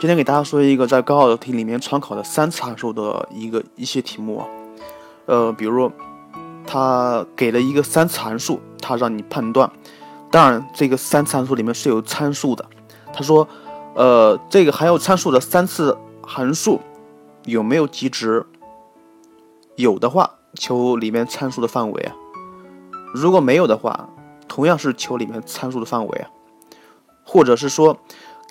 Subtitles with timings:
[0.00, 4.46] 今天给大家说一个在高考题里面常考的三次函数的一个一些题目啊，
[5.26, 5.92] 呃，比如
[6.66, 9.70] 他给了一个三次函数，他让你判断，
[10.30, 12.64] 当然这个三次函数里面是有参数的。
[13.12, 13.46] 他说，
[13.94, 16.80] 呃，这个含有参数的三次函数
[17.44, 18.46] 有没有极值？
[19.76, 22.14] 有的话，求里面参数的范围啊；
[23.12, 24.08] 如果没有的话，
[24.48, 26.30] 同样是求里面参数的范围啊，
[27.22, 27.98] 或者是说。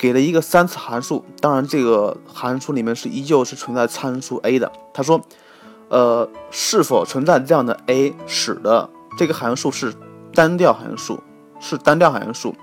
[0.00, 4.72] 给了一个三次函数，当然这个函数里面是依旧是存在参数 a 的。
[4.94, 5.20] 他说，
[5.90, 9.92] 呃，是否存在这样的 a 使得这个函数是
[10.32, 11.20] 单调函数，
[11.60, 12.54] 是单调函数，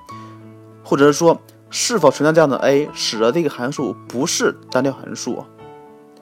[0.83, 5.45] 或者是说是否存在这样的 a 使得这个函数不是单调函数？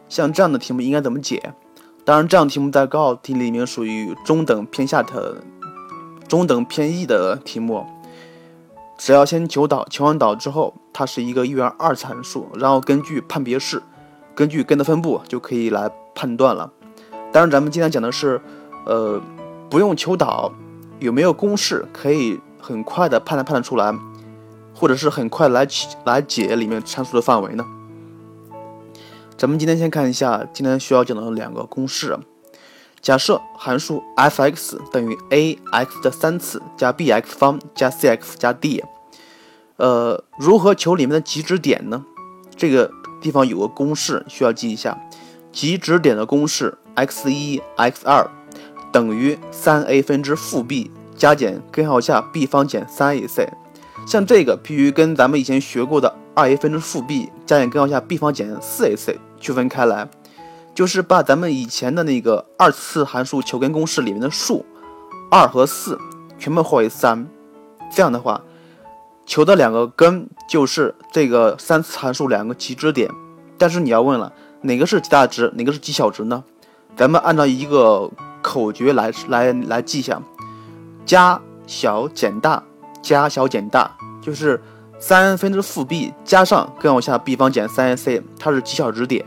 [0.09, 1.53] 像这样的题目应该怎么解？
[2.03, 5.37] 当然，这样题目在高考题里面属于中等偏下的
[6.27, 7.85] 中等偏易的题目。
[8.97, 13.81] 只要先求导，求完导之后，它是一个一元二次函数，然后根据判别式，
[14.33, 16.71] 根据根的分布就可以来判断了。
[17.31, 18.41] 当然，咱们今天讲的是，
[18.85, 19.21] 呃，
[19.69, 20.51] 不用求导，
[20.99, 23.93] 有没有公式可以很快的判断判断出来，
[24.73, 25.67] 或者是很快来
[26.05, 27.65] 来解里面参数的范围呢？
[29.37, 32.17] 咱们今天先看一下今天需要讲的两个公式。
[33.05, 38.83] 假设函数 f(x) 等于 a(x) 的三次加 b(x) 方加 c(x) 加 d，
[39.77, 42.03] 呃，如何求里面的极值点呢？
[42.55, 42.89] 这个
[43.21, 44.99] 地方有个公式需要记一下，
[45.51, 48.27] 极值点的公式 x 一 x 二
[48.91, 53.47] 等于三 a 分之负 b 加减根号下 b 方减三 ac。
[54.07, 60.09] 像这个必须跟咱们以前学过的二 a 分之负 b 加减根号下 b 方减四 ac 区分开来。
[60.75, 64.65] 就是把咱们以前的那个二次函数求根公式里面的数
[65.31, 65.97] 二和四
[66.37, 67.25] 全部化为三，
[67.89, 68.41] 这样的话，
[69.25, 73.09] 求的两个根就是这个三次函数两个极值点。
[73.57, 76.43] 但是你要问了，哪个是极大值，哪个是极小值呢？
[76.97, 80.21] 咱们按照一个口诀来来来记一下：
[81.05, 82.61] 加小减大，
[83.01, 83.89] 加小减大，
[84.21, 84.61] 就是
[84.99, 89.25] 三分之负 b 加上根号下 b 方减三 ac，它是极小值点。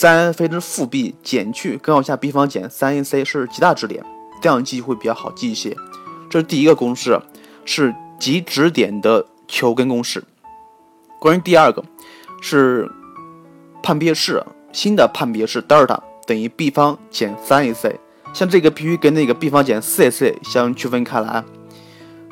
[0.00, 4.00] 三分之负 b 减去根号下 b 方减三 ac 是极大值点，
[4.40, 5.76] 这样记会比较好记一些。
[6.30, 7.20] 这是第一个公式，
[7.64, 10.22] 是极值点的求根公式。
[11.18, 11.82] 关于第二个，
[12.40, 12.88] 是
[13.82, 14.40] 判别式，
[14.72, 17.96] 新的判别式德尔塔等于 b 方减三 ac，
[18.32, 21.42] 像这个必须跟那个 b 方减四 ac 相区分开来。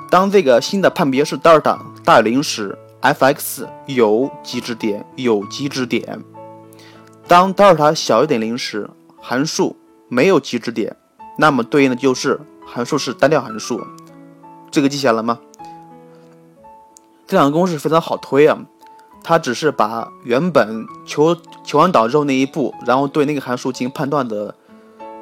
[0.09, 6.23] 当这个新的判别式德尔塔大于零时，f(x) 有极值点，有极值点。
[7.29, 8.89] 当德尔塔小于等于零时，
[9.21, 9.75] 函数
[10.09, 10.95] 没有极值点，
[11.37, 13.85] 那么对应的就是函数是单调函数。
[14.71, 15.41] 这个记下来了吗？
[17.27, 18.57] 这两个公式非常好推啊，
[19.25, 24.55] 它只是把原本求求完导之后那一步，然后对那个函数进行判断的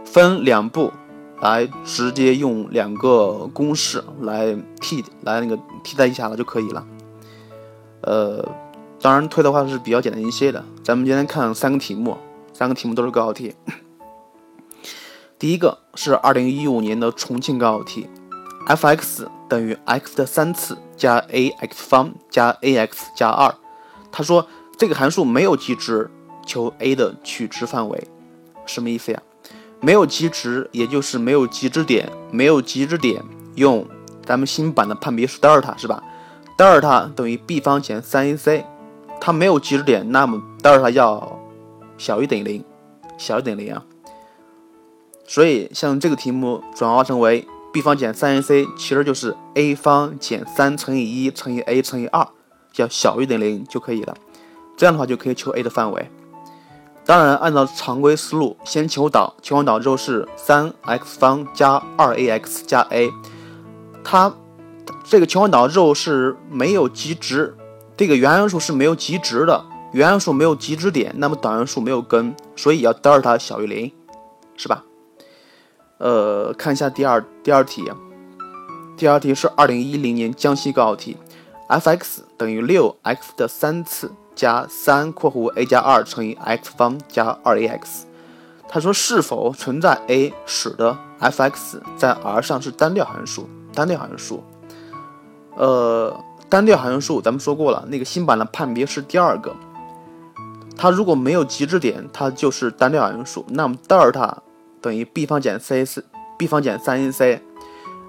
[0.04, 0.92] 分两步，
[1.40, 6.86] 来直接用两个公式来替来那个替代一下了就可以了。
[8.02, 8.46] 呃。
[9.04, 10.64] 当然，推的话是比较简单一些的。
[10.82, 12.16] 咱们今天看三个题目，
[12.54, 13.54] 三个题目都是高考题。
[15.38, 18.08] 第一个是二零一五年的重庆高考题
[18.66, 23.54] ，f(x) 等于 x 的三次加 a(x) 方加 a(x) 加二。
[24.10, 24.46] 他说
[24.78, 26.10] 这个函数没有极值，
[26.46, 28.08] 求 a 的取值范围，
[28.64, 29.22] 什么意思呀？
[29.80, 32.10] 没有极值，也就是没有极值点。
[32.30, 33.22] 没有极值点，
[33.56, 33.86] 用
[34.24, 36.02] 咱们新版的判别式德尔塔是吧？
[36.56, 38.64] 德尔塔等于 b 方减三 ac。
[39.26, 41.40] 它没有极值点，那么德尔塔要
[41.96, 42.62] 小于等于零，
[43.16, 43.82] 小于等于零啊。
[45.26, 52.28] 所以像这个题目转化成为 b 方减三 ac，其实就是 a 方减三乘以一乘以 a 乘以二，
[52.76, 54.14] 要小于等于零就可以了。
[54.76, 56.10] 这样的话就可以求 a 的范围。
[57.06, 63.10] 当然，按照常规思路，先求导，求完导之后是三 x 方加二 ax 加 a。
[64.04, 64.34] 它
[65.02, 67.56] 这个求完导之后是没有极值。
[67.96, 73.92] 这个原函数是没有极值的，原函数没有极值点，那么导函数没有根，所以要德尔塔小于零，
[74.56, 74.82] 是吧？
[75.98, 77.88] 呃，看一下第二第二题，
[78.96, 81.16] 第二题是二零一零年江西高考题
[81.68, 88.02] ，f(x) 等于六 x 的三次加三括弧 a 加二乘以 x 方加二 ax，
[88.68, 93.48] 他说是否存在 a 使得 f(x) 在 R 上是单调函数？
[93.72, 94.42] 单调函数，
[95.54, 96.12] 呃。
[96.54, 99.52] 单调函数，咱们说过了，那个新版的判别是第二个。
[100.76, 103.44] 它如果没有极值点，它就是单调函数。
[103.48, 104.40] 那么德尔塔
[104.80, 106.04] 等于 b 方减 c 四
[106.38, 107.40] b 方减三 ac。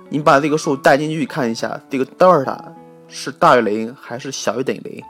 [0.10, 2.64] 你把这个数带进去看一下，这个德尔塔
[3.08, 5.04] 是大于零还是小于等于零？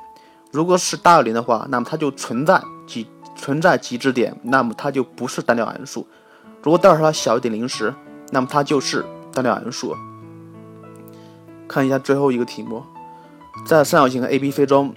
[0.54, 3.06] 如果是大于零的话，那么它就存在极
[3.36, 6.08] 存在极值点，那么它就不是单调函数。
[6.64, 7.94] 如果德尔塔小于等于零时，
[8.32, 9.94] 那么它就是单调函数。
[11.68, 12.82] 看一下最后一个题目，
[13.64, 14.94] 在三角形 ABC 中，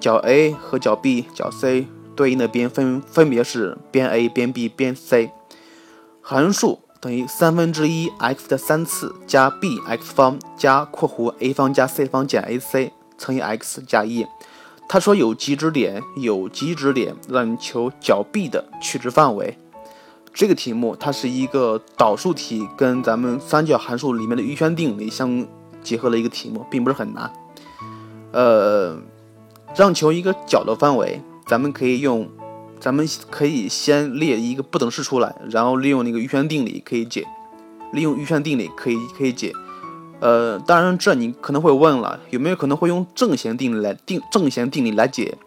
[0.00, 1.86] 角 A 和角 B、角 C
[2.16, 5.30] 对应的边分分别是边 A、边 B、边 C。
[6.22, 14.26] 函数等于三分之一 x 的三次加 bx 方加括弧 a 方加 c 方减 ac 乘以 x 加一。
[14.88, 19.58] 他说有极值点，有极值点，让你求角 B 的取值范围。
[20.32, 25.46] 这个题目它是一个导数题，跟咱们三角函数里面的余弦定理相
[25.82, 27.32] 结合的一个题目，并不是很难。
[28.36, 28.98] 呃，
[29.74, 32.28] 让求一个角的范围，咱们可以用。
[32.78, 37.26] 咱们可以先列一个不等式出来，然后利用那个余弦定理可以解，
[37.90, 39.50] 利用余弦定理可以可以解。
[40.20, 45.38] 呃，当然这你可能会问了，有没有可能会用正弦定理来定正弦定理来解？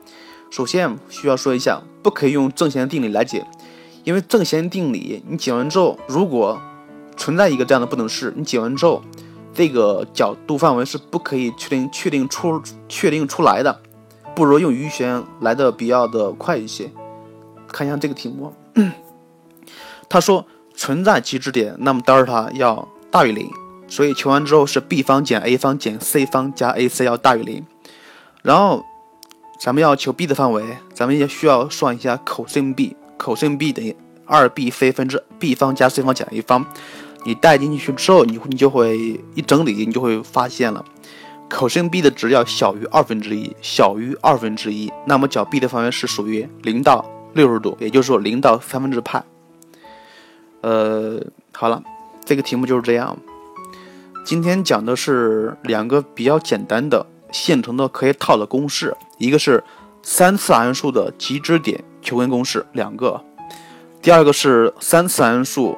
[0.49, 3.45] 首先需要说一下，不可以用正弦定理来解，
[4.03, 6.59] 因为正弦定理你解完之后，如果
[7.15, 9.03] 存在一个这样的不等式，你解完之后，
[9.53, 13.81] 这个角度范围是不可以确定确定出确定出来的，
[14.35, 16.89] 不如用余弦来的比较的快一些。
[17.67, 18.53] 看一下这个题目，
[20.09, 23.47] 他说存在极值点，那么德尔塔要大于零，
[23.87, 27.65] 所以求完之后是 b 方减 a 方减 c 方加 ac 要大于零。
[28.41, 28.83] 然后
[29.59, 30.63] 咱们要求 b 的范围，
[30.93, 33.95] 咱们也需要算一下 cos b，cos b 等于
[34.25, 36.65] 二 b c 分之 b 方加 c 方减 a 方。
[37.23, 40.83] 你带进去之后，你你就会一整理，你就会发现了
[41.49, 47.05] ，cos b 的值要小于二分之一，小于二分之一，那么角 b 的范围是属于零到。
[47.33, 49.23] 六十度，也就是说零到三分之派。
[50.61, 51.21] 呃，
[51.53, 51.83] 好了，
[52.25, 53.15] 这个题目就是这样。
[54.25, 59.63] 今天讲的是两个比较简单的现成的可以套的公式，一个是
[60.01, 63.21] 三次函数的极值点求根公式，两个；
[64.01, 65.77] 第二个是三次函数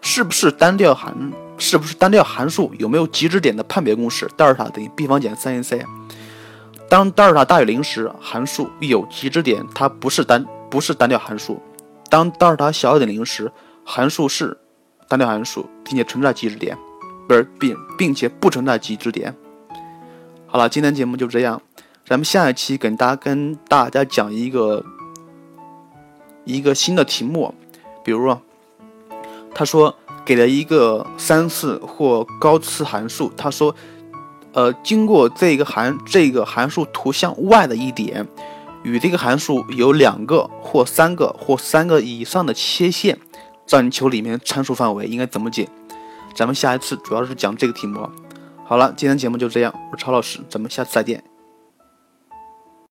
[0.00, 5.84] 是不是单调函，是不是单调函数有没有极值点的判别公式，德尔塔等于 b 方减三 ac。
[6.88, 10.44] 当德尔塔大于零时，函数有极值点，它不是单。
[10.70, 11.60] 不是单调函数。
[12.08, 13.50] 当德尔塔小于等于零时，
[13.84, 14.56] 函数是
[15.08, 16.78] 单调函数，并且存在极值点，
[17.26, 19.34] 不是并并且不存在极值点。
[20.46, 21.60] 好了，今天节目就这样，
[22.06, 24.84] 咱们下一期跟大家跟大家讲一个
[26.44, 27.52] 一个新的题目，
[28.04, 28.40] 比如说
[29.54, 29.94] 他说
[30.24, 33.74] 给了一个三次或高次函数，他说，
[34.52, 38.26] 呃，经过这个函这个函数图像外的一点。
[38.82, 43.18] 与这个函数有两个或三个或三个以上的切线，
[43.68, 45.68] 让你求里面参数范围应该怎么解？
[46.34, 48.08] 咱们下一次主要是讲这个题目。
[48.64, 51.29] 好了，今天节目就这样，我是超老师，咱们下次再见。